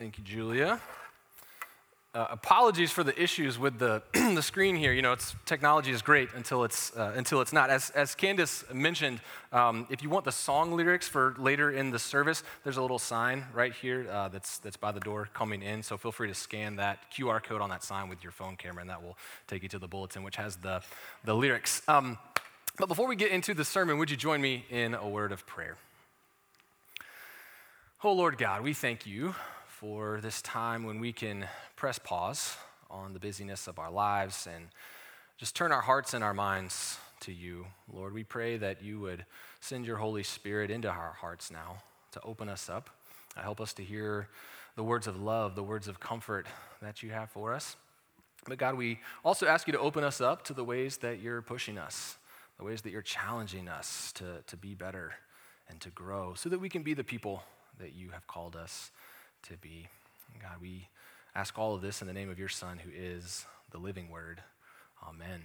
[0.00, 0.80] Thank you, Julia.
[2.14, 4.94] Uh, apologies for the issues with the, the screen here.
[4.94, 5.14] You know,
[5.44, 7.68] technology is great until it's, uh, until it's not.
[7.68, 9.20] As, as Candace mentioned,
[9.52, 12.98] um, if you want the song lyrics for later in the service, there's a little
[12.98, 15.82] sign right here uh, that's, that's by the door coming in.
[15.82, 18.80] So feel free to scan that QR code on that sign with your phone camera,
[18.80, 20.80] and that will take you to the bulletin, which has the,
[21.26, 21.82] the lyrics.
[21.88, 22.16] Um,
[22.78, 25.46] but before we get into the sermon, would you join me in a word of
[25.46, 25.76] prayer?
[28.02, 29.34] Oh, Lord God, we thank you
[29.80, 32.54] for this time when we can press pause
[32.90, 34.68] on the busyness of our lives and
[35.38, 37.64] just turn our hearts and our minds to you.
[37.90, 39.24] Lord, we pray that you would
[39.60, 41.78] send your Holy Spirit into our hearts now
[42.12, 42.90] to open us up,
[43.38, 44.28] uh, help us to hear
[44.76, 46.46] the words of love, the words of comfort
[46.82, 47.74] that you have for us.
[48.46, 51.40] But God, we also ask you to open us up to the ways that you're
[51.40, 52.18] pushing us,
[52.58, 55.14] the ways that you're challenging us to, to be better
[55.70, 57.44] and to grow, so that we can be the people
[57.78, 58.90] that you have called us
[59.44, 59.88] to be.
[60.40, 60.88] God, we
[61.34, 64.42] ask all of this in the name of your Son, who is the living word.
[65.06, 65.42] Amen.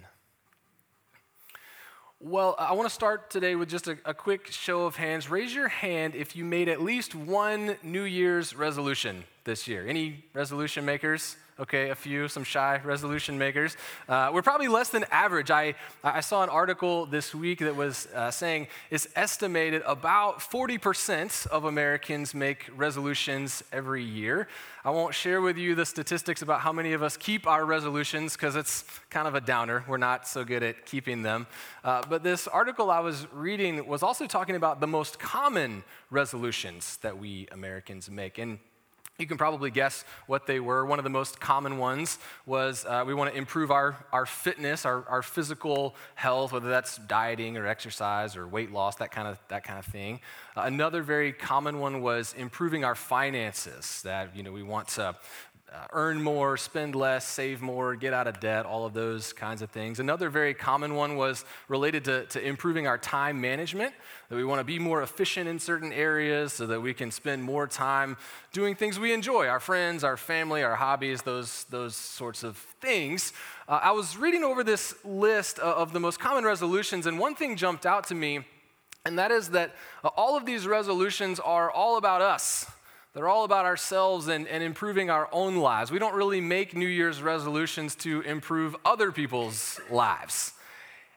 [2.19, 5.29] Well, I want to start today with just a, a, quick show of hands.
[5.29, 9.85] Raise your hand if you made at least one New Year's resolution this year.
[9.85, 11.35] Any resolution makers?
[11.59, 13.78] Okay, a few, some shy resolution makers.
[14.09, 15.52] Uh, we're probably less than average.
[15.52, 21.48] I, I saw an article this week that was uh, saying it's estimated about 40%
[21.48, 24.48] of Americans make resolutions every year.
[24.83, 28.33] I won't share with you the statistics about how many of us keep our resolutions
[28.33, 29.86] because it's kind of a downer.
[29.88, 31.48] We're not so good at keeping them.
[31.83, 36.98] Uh, but this article I was reading was also talking about the most common resolutions
[36.98, 38.38] that we Americans make.
[38.38, 38.59] And
[39.17, 40.85] you can probably guess what they were.
[40.85, 44.85] One of the most common ones was uh, we want to improve our, our fitness,
[44.85, 49.39] our, our physical health, whether that's dieting or exercise or weight loss, that kind of,
[49.47, 50.19] that kind of thing.
[50.58, 55.16] Uh, another very common one was improving our finances, that you know, we want to
[55.73, 59.64] uh, earn more, spend less, save more, get out of debt, all of those kinds
[59.64, 59.99] of things.
[59.99, 63.93] Another very common one was related to, to improving our time management,
[64.30, 67.43] that we want to be more efficient in certain areas so that we can spend
[67.43, 68.15] more time
[68.53, 73.33] doing things we enjoy our friends, our family, our hobbies, those, those sorts of things.
[73.67, 77.55] Uh, I was reading over this list of the most common resolutions, and one thing
[77.55, 78.45] jumped out to me,
[79.03, 82.70] and that is that uh, all of these resolutions are all about us.
[83.15, 85.89] They're all about ourselves and, and improving our own lives.
[85.89, 90.52] We don't really make New Year's resolutions to improve other people's lives.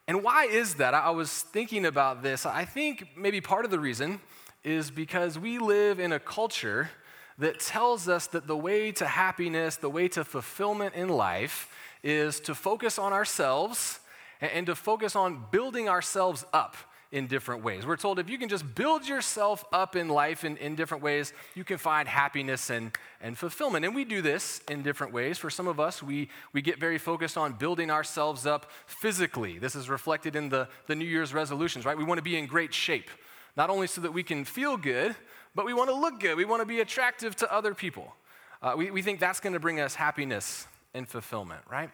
[0.07, 0.95] And why is that?
[0.95, 2.47] I was thinking about this.
[2.47, 4.21] I think maybe part of the reason
[4.63, 6.89] is because we live in a culture
[7.37, 11.69] that tells us that the way to happiness, the way to fulfillment in life,
[12.05, 13.99] is to focus on ourselves
[14.41, 16.77] and to focus on building ourselves up
[17.11, 17.87] in different ways.
[17.87, 21.33] We're told if you can just build yourself up in life in, in different ways,
[21.55, 23.85] you can find happiness and, and fulfillment.
[23.87, 25.39] And we do this in different ways.
[25.39, 29.59] For some of us, we, we get very focused on building ourselves up physically.
[29.59, 31.97] This is reflected in the, the New Year's resolutions, right?
[31.97, 33.11] We want to be in great shape,
[33.57, 35.17] not only so that we can feel good,
[35.55, 36.37] but we want to look good.
[36.37, 38.15] We want to be attractive to other people.
[38.61, 41.91] Uh, we, we think that's going to bring us happiness and fulfillment, right?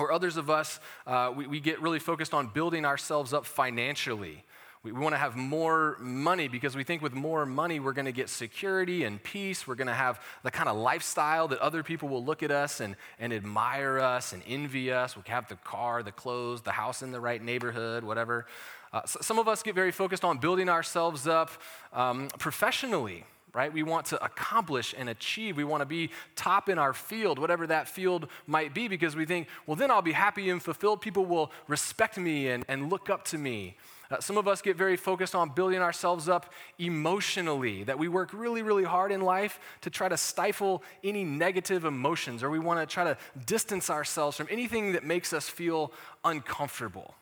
[0.00, 4.42] Or others of us, uh, we, we, get really focused on building ourselves up financially.
[4.82, 8.06] We, we want to have more money because we think with more money we're going
[8.06, 9.66] to get security and peace.
[9.66, 12.80] We're going to have the kind of lifestyle that other people will look at us
[12.80, 15.16] and, and admire us and envy us.
[15.16, 18.46] We'll have the car, the clothes, the house in the right neighborhood, whatever.
[18.94, 21.50] Uh, so some of us get very focused on building ourselves up
[21.92, 23.72] um, professionally right?
[23.72, 25.56] We want to accomplish and achieve.
[25.56, 29.26] We want to be top in our field, whatever that field might be, because we
[29.26, 31.00] think, well, then I'll be happy and fulfilled.
[31.00, 33.76] People will respect me and, and look up to me.
[34.10, 38.32] Uh, some of us get very focused on building ourselves up emotionally, that we work
[38.32, 42.80] really, really hard in life to try to stifle any negative emotions, or we want
[42.80, 43.16] to try to
[43.46, 45.92] distance ourselves from anything that makes us feel
[46.24, 47.14] uncomfortable.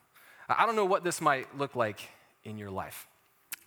[0.48, 2.00] I don't know what this might look like
[2.44, 3.07] in your life.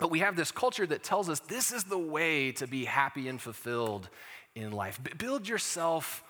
[0.02, 3.28] But we have this culture that tells us this is the way to be happy
[3.28, 4.08] and fulfilled
[4.56, 4.98] in life.
[5.00, 6.24] B- build yourself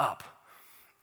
[0.00, 0.24] up.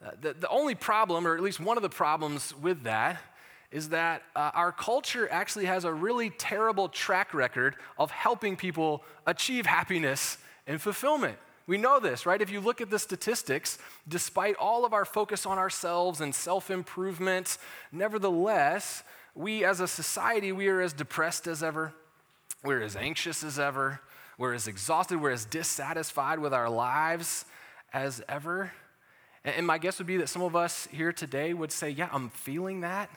[0.04, 3.22] Uh, the, the only problem, or at least one of the problems with that,
[3.69, 9.04] is that uh, our culture actually has a really terrible track record of helping people
[9.27, 11.38] achieve happiness and fulfillment.
[11.68, 12.42] We know this, right?
[12.42, 13.77] If you look at the statistics,
[14.07, 17.60] despite all of our focus on ourselves and self improvement,
[17.92, 19.04] nevertheless,
[19.36, 21.94] we as a society, we are as depressed as ever.
[22.65, 24.01] We're as anxious as ever.
[24.39, 25.21] We're as exhausted.
[25.21, 27.45] We're as dissatisfied with our lives
[27.94, 28.71] as ever.
[29.44, 32.29] And my guess would be that some of us here today would say, Yeah, I'm
[32.29, 33.12] feeling that.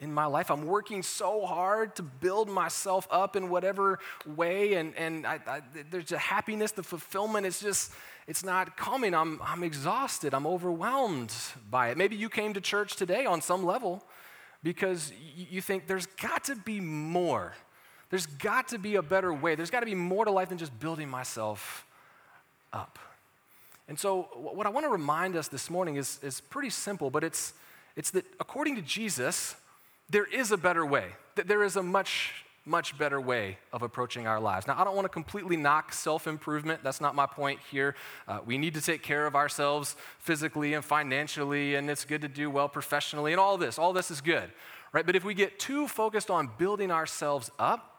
[0.00, 0.50] in my life.
[0.50, 5.60] I'm working so hard to build myself up in whatever way, and, and I, I,
[5.90, 7.92] there's a happiness, the fulfillment It's just,
[8.26, 9.14] it's not coming.
[9.14, 11.32] I'm, I'm exhausted, I'm overwhelmed
[11.70, 11.98] by it.
[11.98, 14.02] Maybe you came to church today on some level
[14.62, 17.52] because you think there's got to be more.
[18.14, 19.56] There's got to be a better way.
[19.56, 21.84] There's got to be more to life than just building myself
[22.72, 22.96] up.
[23.88, 27.24] And so, what I want to remind us this morning is, is pretty simple, but
[27.24, 27.54] it's,
[27.96, 29.56] it's that according to Jesus,
[30.10, 31.06] there is a better way.
[31.34, 34.68] That there is a much, much better way of approaching our lives.
[34.68, 36.84] Now, I don't want to completely knock self improvement.
[36.84, 37.96] That's not my point here.
[38.28, 42.28] Uh, we need to take care of ourselves physically and financially, and it's good to
[42.28, 43.76] do well professionally, and all this.
[43.76, 44.52] All this is good,
[44.92, 45.04] right?
[45.04, 47.90] But if we get too focused on building ourselves up,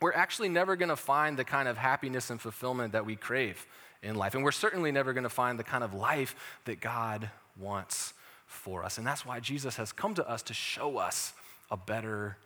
[0.00, 3.66] we're actually never going to find the kind of happiness and fulfillment that we crave
[4.02, 4.34] in life.
[4.34, 6.34] And we're certainly never going to find the kind of life
[6.64, 8.14] that God wants
[8.46, 8.98] for us.
[8.98, 11.32] And that's why Jesus has come to us to show us
[11.70, 12.36] a better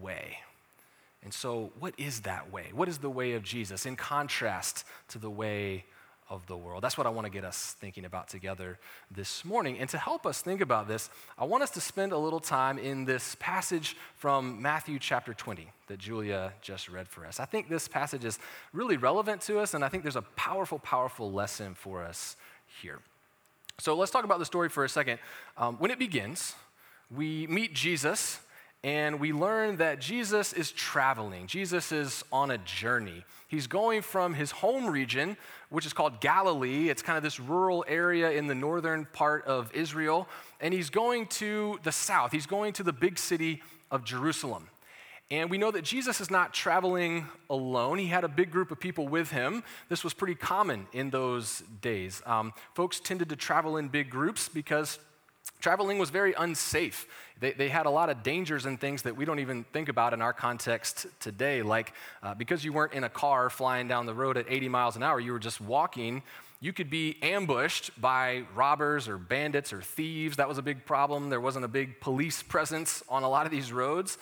[0.00, 0.38] way.
[1.22, 2.70] And so, what is that way?
[2.72, 5.84] What is the way of Jesus in contrast to the way
[6.28, 6.82] of the world?
[6.82, 8.78] That's what I want to get us thinking about together
[9.10, 9.78] this morning.
[9.78, 12.78] And to help us think about this, I want us to spend a little time
[12.78, 17.40] in this passage from Matthew chapter 20 that Julia just read for us.
[17.40, 18.38] I think this passage is
[18.72, 22.36] really relevant to us, and I think there's a powerful, powerful lesson for us
[22.80, 23.00] here.
[23.78, 25.18] So let's talk about the story for a second.
[25.56, 26.54] Um, when it begins,
[27.10, 28.40] we meet Jesus
[28.84, 31.46] and we learn that Jesus is traveling.
[31.46, 33.24] Jesus is on a journey.
[33.46, 35.36] He's going from his home region,
[35.68, 36.88] which is called Galilee.
[36.88, 40.28] It's kind of this rural area in the northern part of Israel.
[40.60, 42.32] And he's going to the south.
[42.32, 44.68] He's going to the big city of Jerusalem.
[45.30, 47.98] And we know that Jesus is not traveling alone.
[47.98, 49.62] He had a big group of people with him.
[49.88, 52.20] This was pretty common in those days.
[52.26, 54.98] Um, folks tended to travel in big groups because
[55.62, 57.06] traveling was very unsafe.
[57.38, 60.12] They, they had a lot of dangers and things that we don't even think about
[60.12, 61.62] in our context today.
[61.62, 64.96] Like, uh, because you weren't in a car flying down the road at 80 miles
[64.96, 66.22] an hour, you were just walking.
[66.60, 70.36] You could be ambushed by robbers or bandits or thieves.
[70.36, 71.30] That was a big problem.
[71.30, 74.18] There wasn't a big police presence on a lot of these roads.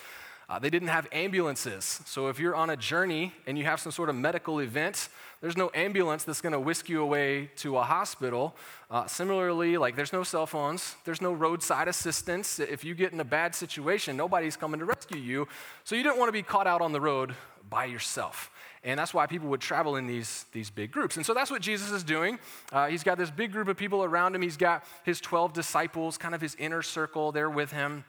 [0.51, 2.01] Uh, they didn't have ambulances.
[2.07, 5.09] So if you're on a journey and you have some sort of medical event,
[5.41, 8.57] there's no ambulance that's going to whisk you away to a hospital.
[8.91, 12.59] Uh, similarly, like there's no cell phones, there's no roadside assistance.
[12.59, 15.47] If you get in a bad situation, nobody's coming to rescue you.
[15.85, 17.37] So you didn't want to be caught out on the road
[17.71, 18.51] by yourself.
[18.83, 21.17] And that's why people would travel in these, these big groups.
[21.17, 22.41] And so that's what Jesus is doing.
[22.73, 24.43] Uh, he's got this big group of people around him.
[24.43, 28.05] He's got his 12 disciples, kind of his inner circle there with him.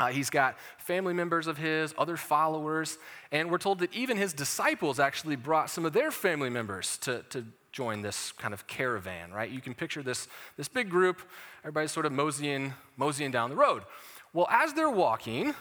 [0.00, 2.96] Uh, he's got family members of his, other followers,
[3.30, 7.22] and we're told that even his disciples actually brought some of their family members to,
[7.28, 9.50] to join this kind of caravan, right?
[9.50, 10.26] You can picture this,
[10.56, 11.20] this big group,
[11.60, 13.82] everybody's sort of moseying, moseying down the road.
[14.32, 15.54] Well, as they're walking,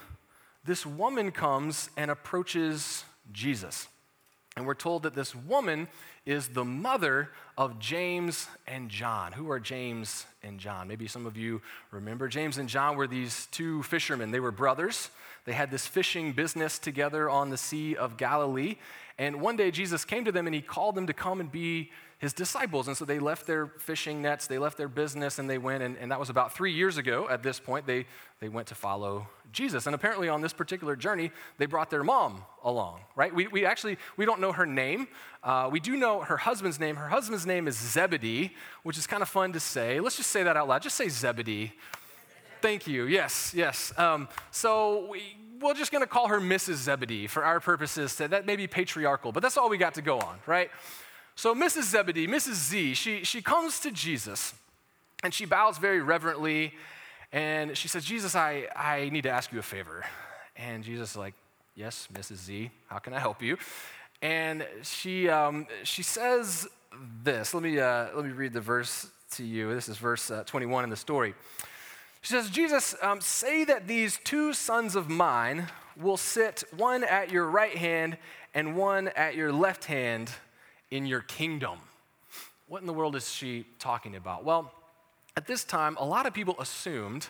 [0.64, 3.04] this woman comes and approaches
[3.34, 3.90] Jesus.
[4.56, 5.90] And we're told that this woman
[6.30, 9.32] is the mother of James and John.
[9.32, 10.88] Who are James and John?
[10.88, 11.60] Maybe some of you
[11.90, 12.28] remember.
[12.28, 14.30] James and John were these two fishermen.
[14.30, 15.10] They were brothers.
[15.46, 18.76] They had this fishing business together on the Sea of Galilee.
[19.18, 21.90] And one day Jesus came to them and he called them to come and be
[22.20, 22.88] his disciples.
[22.88, 25.82] And so they left their fishing nets, they left their business, and they went.
[25.82, 27.88] And, and that was about three years ago at this point.
[27.88, 28.06] They,
[28.42, 29.86] they went to follow Jesus.
[29.86, 33.34] And apparently on this particular journey, they brought their mom along, right?
[33.34, 35.08] We, we actually, we don't know her name.
[35.44, 36.98] Uh, we do know her husband's name.
[36.98, 40.02] Her husband's name is Zebedee, which is kind of fun to say.
[40.02, 40.82] Let's just say that out loud.
[40.82, 41.72] Just say Zebedee.
[42.62, 43.06] Thank you.
[43.06, 43.98] Yes, yes.
[43.98, 46.76] Um, so we, we're just going to call her Mrs.
[46.76, 48.16] Zebedee for our purposes.
[48.18, 50.70] That may be patriarchal, but that's all we got to go on, right?
[51.40, 51.84] So Mrs.
[51.84, 52.56] Zebedee, Mrs.
[52.56, 54.54] Z, she, she comes to Jesus
[55.24, 56.74] and she bows very reverently
[57.32, 60.04] and she says, Jesus, I, I need to ask you a favor.
[60.58, 61.34] And Jesus is like,
[61.76, 62.36] Yes, Mrs.
[62.36, 63.58] Z, how can I help you?
[64.22, 66.68] And she, um, she says
[67.24, 67.54] this.
[67.54, 69.74] Let me, uh, let me read the verse to you.
[69.74, 71.36] This is verse uh, 21 in the story.
[72.20, 77.32] She says, Jesus, um, say that these two sons of mine will sit one at
[77.32, 78.18] your right hand
[78.54, 80.32] and one at your left hand
[80.92, 81.80] in your kingdom.
[82.68, 84.44] What in the world is she talking about?
[84.44, 84.72] Well,
[85.36, 87.28] at this time, a lot of people assumed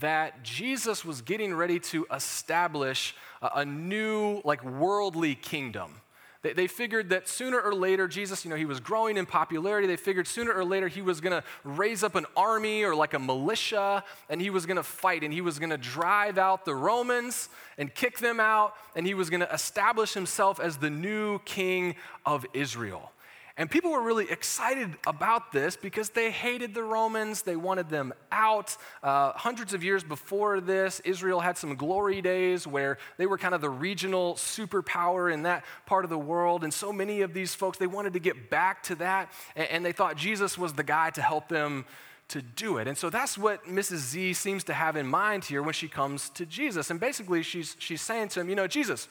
[0.00, 6.00] that Jesus was getting ready to establish a, new, like, worldly kingdom.
[6.42, 9.86] They, they figured that sooner or later, Jesus, you know, he was growing in popularity.
[9.86, 13.14] They figured sooner or later he was going to raise up an army or like
[13.14, 16.64] a militia and he was going to fight and he was going to drive out
[16.64, 20.90] the Romans and kick them out and he was going to establish himself as the
[20.90, 23.12] new king of Israel.
[23.58, 27.42] And people were really excited about this because they hated the Romans.
[27.42, 28.76] They wanted them out.
[29.02, 33.56] Uh, hundreds of years before this, Israel had some glory days where they were kind
[33.56, 36.62] of the regional superpower in that part of the world.
[36.62, 39.32] And so many of these folks, they wanted to get back to that.
[39.56, 41.84] And, and they thought Jesus was the guy to help them
[42.28, 42.86] to do it.
[42.86, 43.96] And so that's what Mrs.
[43.96, 46.90] Z seems to have in mind here when she comes to Jesus.
[46.90, 49.08] And basically, she's, she's saying to him, You know, Jesus,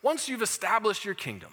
[0.00, 1.52] once you've established your kingdom,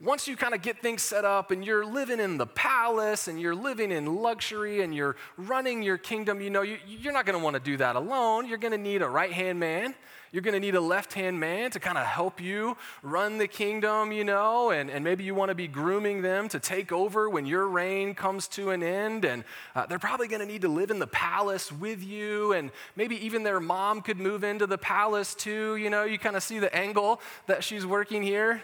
[0.00, 3.38] once you kind of get things set up and you're living in the palace and
[3.38, 7.38] you're living in luxury and you're running your kingdom, you know, you, are not going
[7.38, 8.48] to want to do that alone.
[8.48, 9.94] You're going to need a right hand man.
[10.32, 13.48] You're going to need a left hand man to kind of help you run the
[13.48, 17.28] kingdom, you know, and, and maybe you want to be grooming them to take over
[17.28, 19.26] when your reign comes to an end.
[19.26, 22.52] And uh, they're probably going to need to live in the palace with you.
[22.52, 25.76] And maybe even their mom could move into the palace too.
[25.76, 28.62] You know, you kind of see the angle that she's working here.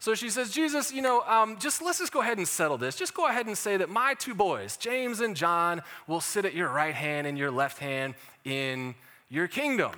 [0.00, 2.94] So she says, Jesus, you know, um, just let's just go ahead and settle this.
[2.94, 6.54] Just go ahead and say that my two boys, James and John, will sit at
[6.54, 8.14] your right hand and your left hand
[8.44, 8.94] in
[9.28, 9.92] your kingdom.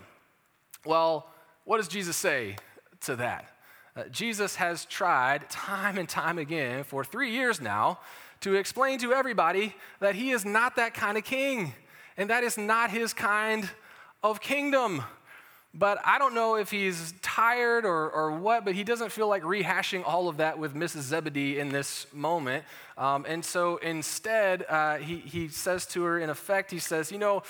[0.87, 1.29] Well,
[1.65, 2.57] what does Jesus say
[3.03, 3.53] to that?
[3.95, 7.99] Uh, Jesus has tried time and time again for three years now
[8.41, 11.75] to explain to everybody that he is not that kind of king,
[12.17, 13.69] and that is not his kind
[14.23, 15.03] of kingdom.
[15.73, 19.45] But I don't know if he's tired or, or what, but he doesn't feel like
[19.45, 21.03] rehashing all of that with Mrs.
[21.03, 22.65] Zebedee in this moment.
[22.99, 27.19] Um, and so instead, uh, he, he says to her, in effect, he says, You
[27.19, 27.45] know,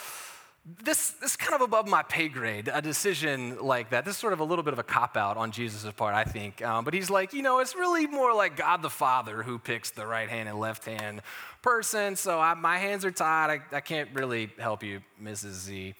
[0.82, 4.04] this, this is kind of above my pay grade, a decision like that.
[4.04, 6.24] This is sort of a little bit of a cop out on Jesus' part, I
[6.24, 6.62] think.
[6.62, 9.92] Um, but he's like, you know, it's really more like God the Father who picks
[9.92, 11.22] the right hand and left hand
[11.62, 12.16] person.
[12.16, 13.62] So I, my hands are tied.
[13.72, 15.52] I, I can't really help you, Mrs.
[15.52, 15.94] Z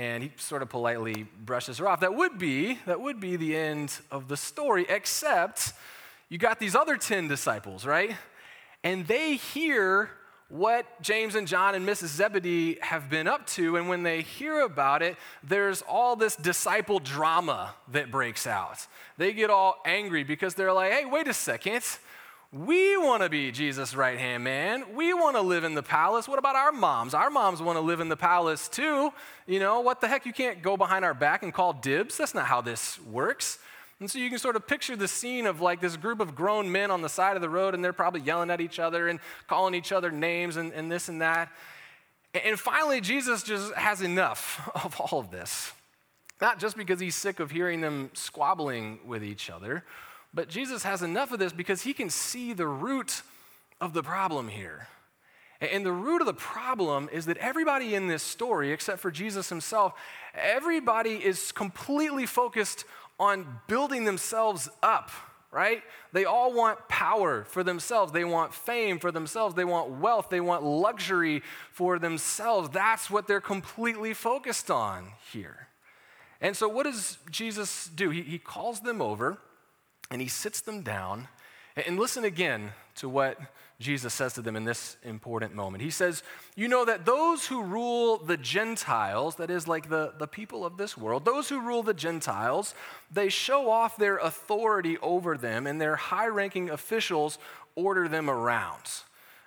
[0.00, 2.00] and he sort of politely brushes her off.
[2.00, 5.74] That would be that would be the end of the story, except
[6.30, 8.16] you got these other 10 disciples, right?
[8.82, 10.10] And they hear
[10.48, 12.06] what James and John and Mrs.
[12.06, 16.98] Zebedee have been up to, and when they hear about it, there's all this disciple
[16.98, 18.86] drama that breaks out.
[19.18, 21.82] They get all angry because they're like, hey, wait a second.
[22.52, 24.96] We want to be Jesus' right hand man.
[24.96, 26.26] We want to live in the palace.
[26.26, 27.14] What about our moms?
[27.14, 29.12] Our moms want to live in the palace too.
[29.46, 30.26] You know, what the heck?
[30.26, 32.16] You can't go behind our back and call dibs.
[32.16, 33.60] That's not how this works.
[34.00, 36.72] And so you can sort of picture the scene of like this group of grown
[36.72, 39.20] men on the side of the road, and they're probably yelling at each other and
[39.46, 41.52] calling each other names and, and this and that.
[42.34, 45.72] And finally, Jesus just has enough of all of this.
[46.40, 49.84] Not just because he's sick of hearing them squabbling with each other
[50.32, 53.22] but Jesus has enough of this because he can see the root
[53.80, 54.86] of the problem here.
[55.60, 59.48] And the root of the problem is that everybody in this story, except for Jesus
[59.50, 59.92] himself,
[60.34, 62.84] everybody is completely focused
[63.18, 65.10] on building themselves up,
[65.50, 65.82] right?
[66.12, 68.12] They all want power for themselves.
[68.12, 69.54] They want fame for themselves.
[69.54, 70.30] They want wealth.
[70.30, 72.70] They want luxury for themselves.
[72.70, 75.68] That's what they're completely focused on here.
[76.40, 78.08] And so, what does Jesus do?
[78.08, 79.38] He, he calls them over
[80.10, 81.28] and he sits them down.
[81.76, 83.38] And listen again to what
[83.78, 85.82] Jesus says to them in this important moment.
[85.82, 86.22] He says,
[86.54, 90.76] You know that those who rule the Gentiles, that is, like the, the people of
[90.76, 92.74] this world, those who rule the Gentiles,
[93.10, 97.38] they show off their authority over them, and their high ranking officials
[97.74, 98.82] order them around.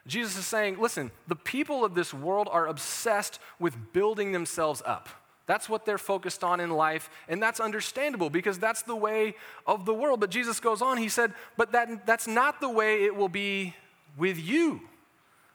[0.08, 5.10] Jesus is saying, Listen, the people of this world are obsessed with building themselves up.
[5.46, 9.36] That's what they're focused on in life, and that's understandable because that's the way
[9.68, 10.22] of the world.
[10.22, 13.76] But Jesus goes on, he said, But that, that's not the way it will be
[14.18, 14.82] with you.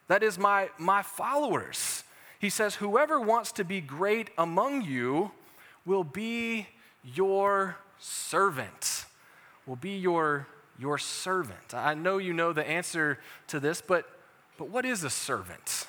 [0.09, 2.05] That is my, my followers.
[2.39, 5.31] He says, Whoever wants to be great among you
[5.87, 6.69] will be
[7.03, 9.07] your servant.
[9.67, 10.47] Will be your,
[10.79, 11.73] your servant.
[11.73, 13.19] I know you know the answer
[13.49, 14.07] to this, but,
[14.59, 15.87] but what is a servant?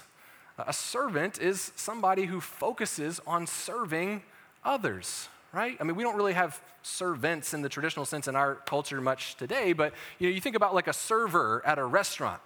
[0.67, 4.23] A servant is somebody who focuses on serving
[4.63, 5.77] others, right?
[5.79, 9.35] I mean, we don't really have servants in the traditional sense in our culture much
[9.35, 12.41] today, but you know, you think about like a server at a restaurant.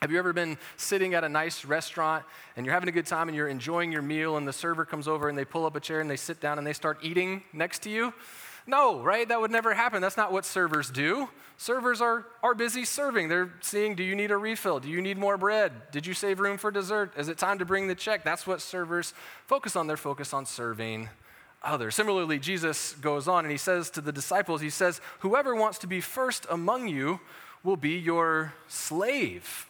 [0.00, 2.24] Have you ever been sitting at a nice restaurant
[2.56, 5.06] and you're having a good time and you're enjoying your meal and the server comes
[5.06, 7.42] over and they pull up a chair and they sit down and they start eating
[7.52, 8.14] next to you?
[8.66, 9.28] No, right?
[9.28, 10.02] That would never happen.
[10.02, 11.28] That's not what servers do.
[11.56, 13.28] Servers are, are busy serving.
[13.28, 14.80] They're seeing, do you need a refill?
[14.80, 15.72] Do you need more bread?
[15.92, 17.12] Did you save room for dessert?
[17.18, 18.24] Is it time to bring the check?
[18.24, 19.12] That's what servers
[19.46, 19.86] focus on.
[19.86, 21.10] They're focused on serving
[21.62, 21.94] others.
[21.94, 25.86] Similarly, Jesus goes on and he says to the disciples, He says, Whoever wants to
[25.86, 27.20] be first among you
[27.62, 29.66] will be your slave.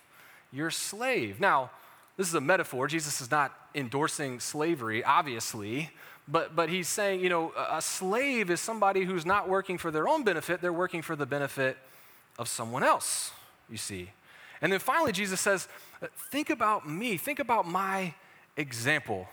[0.52, 1.40] Your slave.
[1.40, 1.70] Now,
[2.16, 2.86] this is a metaphor.
[2.86, 5.90] Jesus is not endorsing slavery, obviously.
[6.30, 10.08] But, but he's saying, you know, a slave is somebody who's not working for their
[10.08, 11.76] own benefit, they're working for the benefit
[12.38, 13.32] of someone else,
[13.68, 14.10] you see.
[14.62, 15.68] And then finally, Jesus says,
[16.30, 18.14] Think about me, think about my
[18.56, 19.28] example.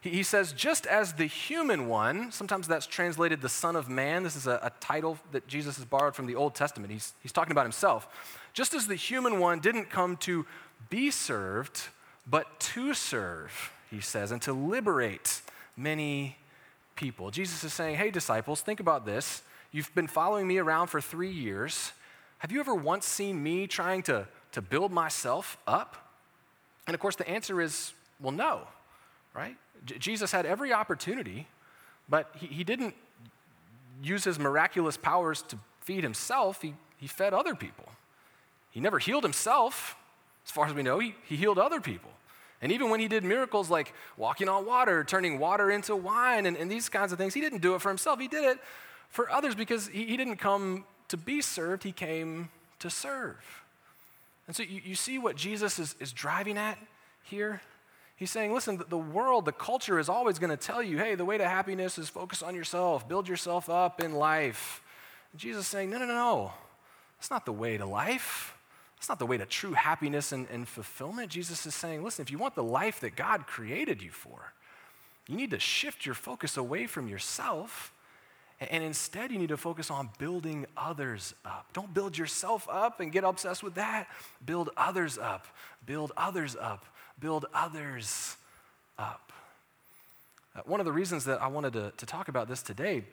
[0.00, 4.22] He, says, Just as the human one, sometimes that's translated the Son of Man.
[4.22, 6.92] This is a, a title that Jesus has borrowed from the Old Testament.
[6.92, 8.06] He's, he's talking about himself.
[8.52, 10.46] Just as the human one didn't come to
[10.90, 11.88] be served,
[12.26, 15.42] but to serve, he says, and to liberate
[15.76, 16.36] many
[16.94, 17.30] people.
[17.30, 19.42] Jesus is saying, Hey, disciples, think about this.
[19.72, 21.92] You've been following me around for three years.
[22.38, 25.96] Have you ever once seen me trying to, to build myself up?
[26.86, 28.62] And of course, the answer is, well, no,
[29.34, 29.56] right?
[29.84, 31.46] J- Jesus had every opportunity,
[32.08, 32.94] but he, he didn't
[34.02, 37.84] use his miraculous powers to feed himself, he, he fed other people.
[38.70, 39.96] He never healed himself,
[40.44, 42.10] as far as we know, he, he healed other people.
[42.66, 46.56] And even when he did miracles like walking on water, turning water into wine, and,
[46.56, 48.18] and these kinds of things, he didn't do it for himself.
[48.18, 48.58] He did it
[49.08, 52.48] for others because he, he didn't come to be served, he came
[52.80, 53.36] to serve.
[54.48, 56.76] And so you, you see what Jesus is, is driving at
[57.22, 57.62] here?
[58.16, 61.24] He's saying, listen, the world, the culture is always going to tell you, hey, the
[61.24, 64.82] way to happiness is focus on yourself, build yourself up in life.
[65.30, 66.52] And Jesus is saying, no, no, no, no.
[67.16, 68.55] That's not the way to life.
[69.06, 71.30] That's not the way to true happiness and, and fulfillment.
[71.30, 74.52] Jesus is saying, listen, if you want the life that God created you for,
[75.28, 77.92] you need to shift your focus away from yourself
[78.60, 81.66] and instead, you need to focus on building others up.
[81.72, 84.08] Don't build yourself up and get obsessed with that.
[84.44, 85.46] Build others up.
[85.84, 86.86] Build others up.
[87.20, 88.36] Build others
[88.98, 89.30] up.
[90.56, 93.04] Uh, one of the reasons that I wanted to, to talk about this today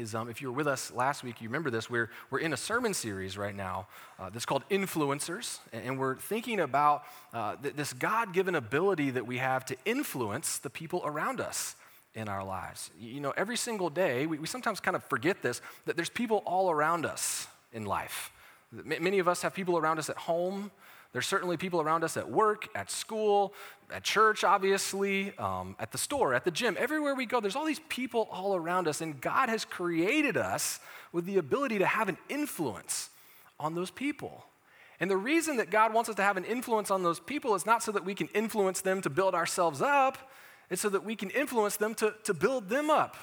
[0.00, 1.88] is um, if you were with us last week, you remember this.
[1.88, 3.86] We're, we're in a sermon series right now
[4.18, 9.26] uh, that's called Influencers, and we're thinking about uh, th- this God given ability that
[9.26, 11.76] we have to influence the people around us
[12.14, 12.90] in our lives.
[12.98, 16.42] You know, every single day, we, we sometimes kind of forget this, that there's people
[16.46, 18.32] all around us in life.
[18.72, 20.70] Many of us have people around us at home.
[21.12, 23.52] There's certainly people around us at work, at school,
[23.92, 26.76] at church, obviously, um, at the store, at the gym.
[26.78, 30.78] Everywhere we go, there's all these people all around us, and God has created us
[31.12, 33.10] with the ability to have an influence
[33.58, 34.44] on those people.
[35.00, 37.66] And the reason that God wants us to have an influence on those people is
[37.66, 40.30] not so that we can influence them to build ourselves up,
[40.68, 43.16] it's so that we can influence them to, to build them up.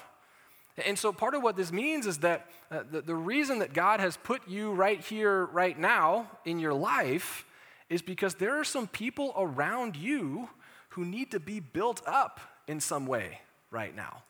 [0.84, 4.00] And so, part of what this means is that uh, the, the reason that God
[4.00, 7.44] has put you right here, right now in your life
[7.88, 10.48] is because there are some people around you
[10.90, 14.22] who need to be built up in some way right now.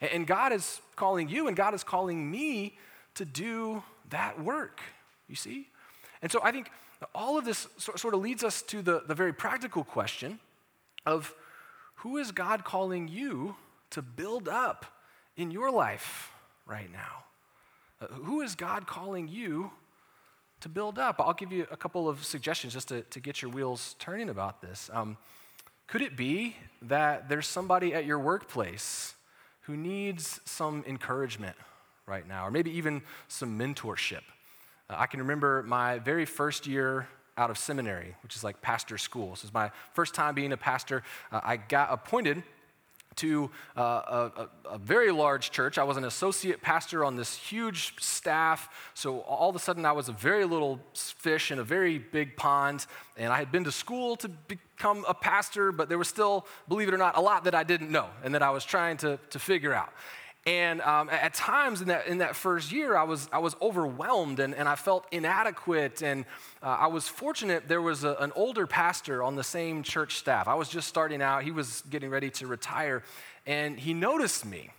[0.00, 2.78] And God is calling you and God is calling me
[3.14, 4.80] to do that work,
[5.28, 5.68] you see?
[6.22, 6.70] And so I think
[7.14, 10.38] all of this sort of leads us to the, the very practical question
[11.06, 11.34] of
[11.96, 13.56] who is God calling you
[13.90, 14.86] to build up
[15.36, 16.32] in your life
[16.66, 17.24] right now?
[18.00, 19.70] Uh, who is God calling you
[20.60, 21.20] to build up?
[21.20, 24.60] I'll give you a couple of suggestions just to, to get your wheels turning about
[24.60, 24.90] this.
[24.92, 25.16] Um,
[25.86, 29.14] could it be that there's somebody at your workplace
[29.62, 31.56] who needs some encouragement
[32.06, 34.22] right now, or maybe even some mentorship?
[34.88, 38.98] Uh, I can remember my very first year out of seminary, which is like pastor
[38.98, 39.30] school.
[39.30, 41.02] This is my first time being a pastor.
[41.32, 42.42] Uh, I got appointed
[43.16, 45.78] to uh, a, a, very large church.
[45.78, 48.68] I was an associate pastor on this huge staff.
[48.94, 52.36] So all of a sudden, I was a very little fish in a very big
[52.36, 52.86] pond.
[53.16, 56.88] And I had been to school to become a pastor, but there was still, believe
[56.88, 59.18] it or not, a lot that I didn't know and that I was trying to,
[59.30, 59.92] to figure out.
[60.46, 64.40] And um, at times in that, in that first year, I was, I was overwhelmed
[64.40, 66.02] and, and I felt inadequate.
[66.02, 66.24] And
[66.62, 70.48] uh, I was fortunate there was a, an older pastor on the same church staff.
[70.48, 73.02] I was just starting out, he was getting ready to retire,
[73.46, 74.70] and he noticed me.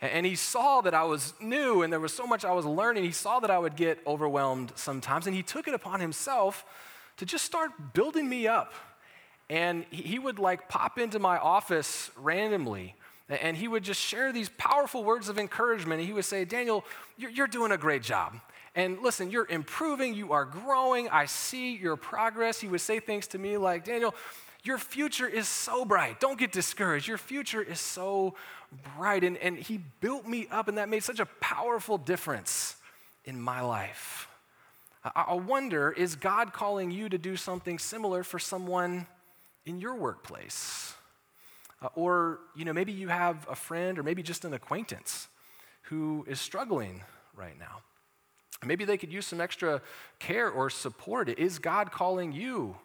[0.00, 3.04] And he saw that I was new and there was so much I was learning.
[3.04, 6.64] He saw that I would get overwhelmed sometimes, and he took it upon himself
[7.16, 8.72] to just start building me up.
[9.50, 12.94] And he would like pop into my office randomly
[13.28, 16.00] and he would just share these powerful words of encouragement.
[16.00, 16.84] And he would say, Daniel,
[17.16, 18.34] you're, doing a great job.
[18.74, 22.60] And listen, you're improving, you are growing, I see your progress.
[22.60, 24.14] He would say things to me like, Daniel,
[24.64, 26.20] your future is so bright.
[26.20, 27.08] Don't get discouraged.
[27.08, 28.34] Your future is so
[28.96, 29.24] bright.
[29.24, 32.76] And, and he built me up, and that made such a powerful difference
[33.24, 34.28] in my life.
[35.04, 39.06] I, I wonder is God calling you to do something similar for someone
[39.66, 40.94] in your workplace?
[41.82, 45.28] Uh, or, you know, maybe you have a friend or maybe just an acquaintance
[45.82, 47.02] who is struggling
[47.34, 47.80] right now.
[48.64, 49.82] Maybe they could use some extra
[50.20, 51.28] care or support.
[51.28, 52.76] Is God calling you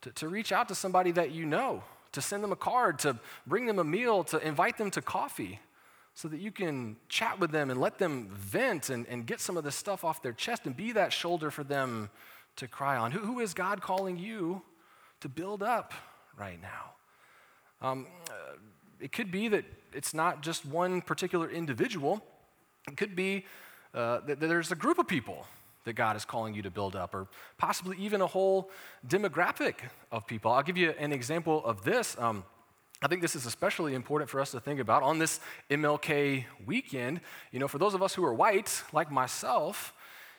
[0.00, 3.18] to, to reach out to somebody that you know, to send them a card, to
[3.46, 5.60] bring them a meal, to invite them to coffee?
[6.14, 9.56] so that you can chat with them and let them vent and, and get some
[9.56, 12.10] of this stuff off their chest and be that shoulder for them
[12.56, 13.12] to cry on?
[13.12, 14.62] Who, who is God calling you
[15.20, 15.94] to build up
[16.36, 16.92] right now?
[17.82, 18.54] Um, uh,
[19.00, 22.22] it could be that it's not just one particular individual,
[22.88, 23.44] it could be
[23.92, 25.46] uh, that, there's a group of people
[25.84, 27.26] that God is calling you to build up, or
[27.58, 28.70] possibly even a whole
[29.06, 29.74] demographic
[30.12, 30.52] of people.
[30.52, 32.16] I'll give you an example of this.
[32.18, 32.44] Um,
[33.02, 37.20] I think this is especially important for us to think about on this MLK weekend.
[37.50, 39.92] You know, for those of us who are white, like myself,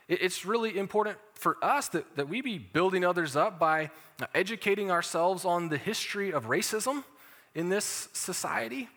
[0.08, 3.92] it's really important for us that, that we be building others up by
[4.34, 7.04] educating ourselves on the history of racism
[7.56, 8.90] in this society.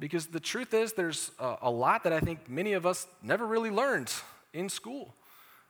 [0.00, 3.70] Because the truth is, there's a, lot that I think many of us never really
[3.70, 4.12] learned
[4.52, 5.14] in school.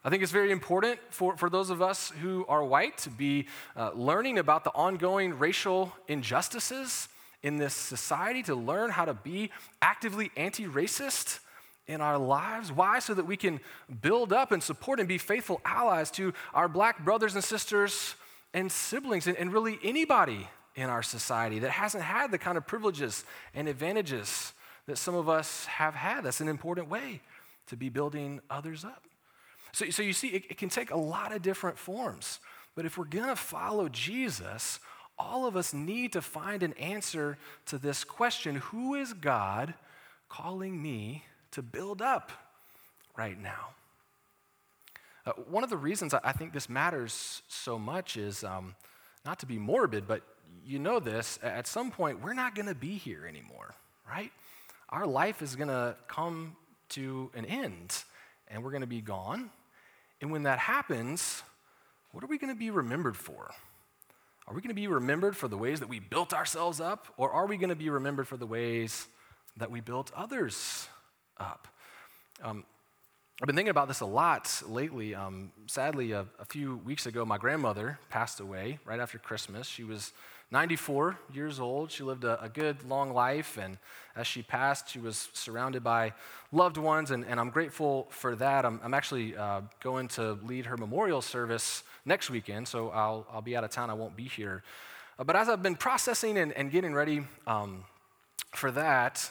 [0.05, 3.47] I think it's very important for, for those of us who are white to be
[3.75, 7.09] uh, learning about the ongoing racial injustices
[7.43, 11.41] in this society, to learn how to be actively anti racist
[11.87, 12.71] in our lives.
[12.71, 12.99] Why?
[12.99, 13.61] So that we can
[14.03, 18.15] build up and support and be faithful allies to our black brothers and sisters
[18.53, 20.49] and siblings, and, and really anybody
[20.79, 24.53] in our society that hasn't had the kind of privileges and advantages
[24.87, 26.23] that some of us have had.
[26.23, 27.21] That's an important way
[27.67, 29.03] to be building others up.
[29.73, 32.39] So, so you see, it, it can take a lot of different forms.
[32.77, 34.79] But if we're going to follow Jesus,
[35.19, 39.75] all of us need to find an answer to this question Who is God
[40.29, 42.31] calling me to build up
[43.17, 43.71] right now?
[45.27, 48.77] Uh, one of the reasons I think this matters so much is um,
[49.27, 50.23] not to be morbid, but
[50.65, 53.75] you know this, at some point, we're not going to be here anymore,
[54.09, 54.31] right?
[54.91, 56.57] Our life is going to come
[56.91, 58.05] to an end
[58.49, 59.51] and we're going to be gone.
[60.21, 61.43] And when that happens,
[62.13, 63.51] what are we going to be remembered for?
[64.47, 67.31] Are we going to be remembered for the ways that we built ourselves up, or
[67.31, 69.07] are we going to be remembered for the ways
[69.59, 70.89] that we built others
[71.39, 71.69] up?
[72.43, 72.65] Um,
[73.43, 75.15] I've been thinking about this a lot lately.
[75.15, 79.69] Um, sadly, a, a, few weeks ago, my grandmother passed away right after Christmas.
[79.69, 80.13] She was
[80.51, 81.91] 94 years old.
[81.91, 83.77] She lived a, a, good, long life, and
[84.17, 86.15] as she passed, she was surrounded by
[86.53, 88.65] loved ones, and, and I'm grateful for that.
[88.65, 93.43] I'm, I'm actually uh, going to lead her memorial service next weekend, so I'll, I'll
[93.43, 93.91] be out of town.
[93.91, 94.63] I won't be here.
[95.19, 97.85] Uh, but as I've been processing and, and getting ready um,
[98.55, 99.31] for that,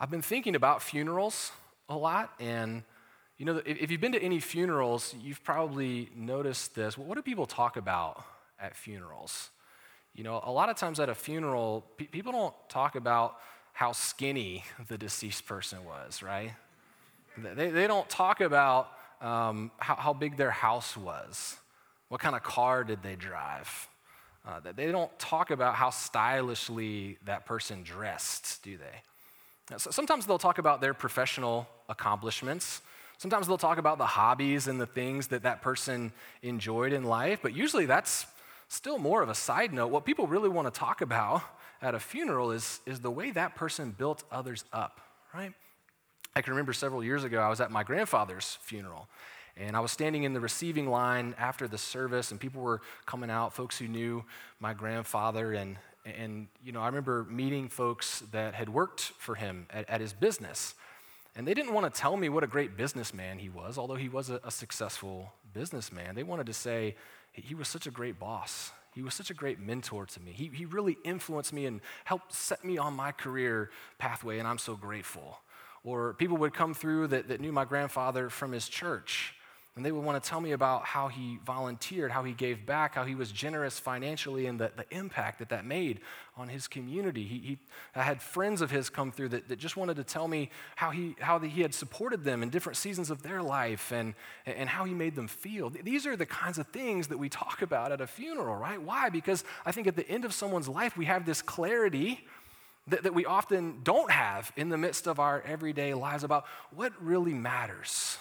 [0.00, 1.52] I've been thinking about funerals
[1.88, 2.82] a lot, and
[3.38, 6.98] you know, if, if you've been to any funerals, you've probably noticed this.
[6.98, 8.24] What do people talk about
[8.58, 9.50] at funerals?
[10.16, 13.36] You know, a lot of times at a funeral, pe- people don't talk about
[13.74, 16.52] how skinny the deceased person was, right?
[17.36, 18.88] They, they don't talk about
[19.20, 21.56] um, how, how big their house was,
[22.08, 23.88] what kind of car did they drive.
[24.46, 29.76] Uh, they don't talk about how stylishly that person dressed, do they?
[29.76, 32.80] So sometimes they'll talk about their professional accomplishments.
[33.18, 37.40] Sometimes they'll talk about the hobbies and the things that that person enjoyed in life,
[37.42, 38.26] but usually that's
[38.68, 39.88] still more of a side note.
[39.88, 41.42] What people really want to talk about
[41.80, 45.00] at a funeral is, is the way that person built others up,
[45.34, 45.52] right?
[46.34, 49.08] I can remember several years ago, I was at my grandfather's funeral.
[49.56, 53.30] And I was standing in the receiving line after the service, and people were coming
[53.30, 54.22] out, folks who knew
[54.60, 55.54] my grandfather.
[55.54, 60.02] And, and you know, I remember meeting folks that had worked for him at, at
[60.02, 60.74] his business.
[61.36, 64.10] And they didn't want to tell me what a great businessman he was, although he
[64.10, 66.14] was a, a successful businessman.
[66.14, 66.94] They wanted to say,
[67.36, 68.72] he was such a great boss.
[68.94, 70.32] He was such a great mentor to me.
[70.32, 74.58] He, he really influenced me and helped set me on my career pathway, and I'm
[74.58, 75.38] so grateful.
[75.84, 79.34] Or people would come through that, that knew my grandfather from his church,
[79.76, 82.94] and they would want to tell me about how he volunteered, how he gave back,
[82.94, 86.00] how he was generous financially, and the, the impact that that made
[86.34, 87.24] on his community.
[87.24, 87.58] He, he
[87.94, 90.90] I had friends of his come through that, that just wanted to tell me how,
[90.90, 94.14] he, how he had supported them in different seasons of their life and,
[94.46, 95.68] and how he made them feel.
[95.68, 98.80] These are the kinds of things that we talk about at a funeral, right?
[98.80, 99.10] Why?
[99.10, 102.26] Because I think at the end of someone's life, we have this clarity
[102.86, 106.92] that, that we often don't have in the midst of our everyday lives about what
[106.98, 108.16] really matters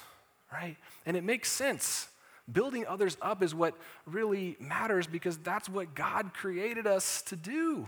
[0.56, 0.78] right?
[1.06, 2.08] And it makes sense.
[2.52, 7.88] Building others up is what really matters because that's what God created us to do.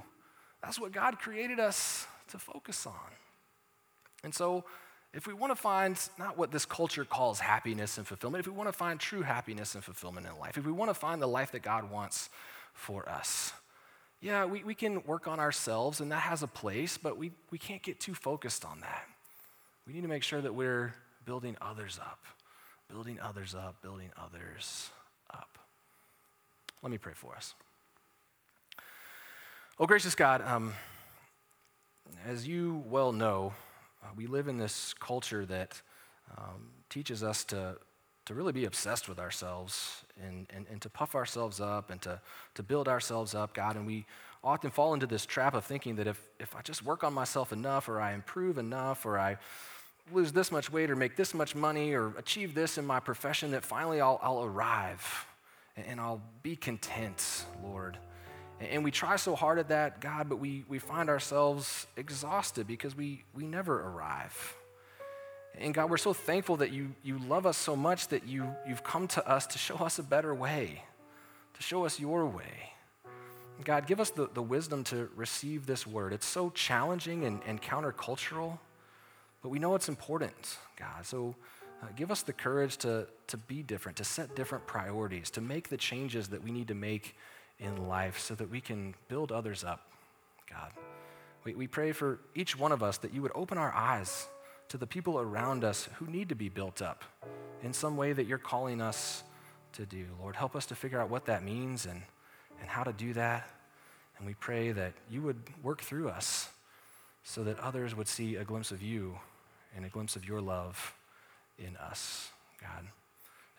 [0.63, 2.93] That's what God created us to focus on.
[4.23, 4.63] And so,
[5.13, 8.55] if we want to find not what this culture calls happiness and fulfillment, if we
[8.55, 11.27] want to find true happiness and fulfillment in life, if we want to find the
[11.27, 12.29] life that God wants
[12.73, 13.53] for us,
[14.21, 17.57] yeah, we, we can work on ourselves and that has a place, but we, we
[17.57, 19.05] can't get too focused on that.
[19.87, 20.93] We need to make sure that we're
[21.25, 22.19] building others up
[22.89, 24.89] building others up, building others
[25.33, 25.57] up.
[26.81, 27.53] Let me pray for us.
[29.79, 30.73] Oh, gracious God, um,
[32.25, 33.53] as you well know,
[34.03, 35.81] uh, we live in this culture that
[36.37, 37.77] um, teaches us to,
[38.25, 42.19] to really be obsessed with ourselves and, and, and to puff ourselves up and to,
[42.55, 43.75] to build ourselves up, God.
[43.75, 44.05] And we
[44.43, 47.51] often fall into this trap of thinking that if, if I just work on myself
[47.51, 49.37] enough or I improve enough or I
[50.11, 53.51] lose this much weight or make this much money or achieve this in my profession,
[53.51, 55.25] that finally I'll, I'll arrive
[55.75, 57.97] and I'll be content, Lord.
[58.59, 62.95] And we try so hard at that, God, but we, we find ourselves exhausted because
[62.95, 64.55] we, we never arrive.
[65.59, 68.83] And God, we're so thankful that you, you love us so much that you, you've
[68.83, 70.83] come to us to show us a better way,
[71.53, 72.73] to show us your way.
[73.63, 76.13] God, give us the, the wisdom to receive this word.
[76.13, 78.59] It's so challenging and, and countercultural,
[79.47, 81.05] but we know it's important, God.
[81.05, 81.33] So
[81.81, 85.69] uh, give us the courage to, to be different, to set different priorities, to make
[85.69, 87.15] the changes that we need to make
[87.57, 89.89] in life so that we can build others up,
[90.51, 90.73] God.
[91.45, 94.27] We, we pray for each one of us that you would open our eyes
[94.67, 97.05] to the people around us who need to be built up
[97.63, 99.23] in some way that you're calling us
[99.71, 100.07] to do.
[100.19, 102.01] Lord, help us to figure out what that means and,
[102.59, 103.47] and how to do that.
[104.17, 106.49] And we pray that you would work through us
[107.23, 109.17] so that others would see a glimpse of you
[109.77, 110.95] and a glimpse of your love
[111.57, 112.85] in us, God.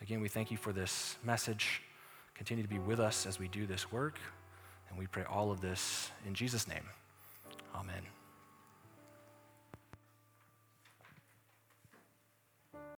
[0.02, 1.80] Again, we thank you for this message.
[2.34, 4.18] Continue to be with us as we do this work.
[4.90, 6.84] And we pray all of this in Jesus' name.
[7.74, 8.17] Amen.